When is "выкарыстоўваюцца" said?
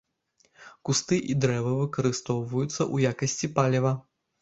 1.83-2.75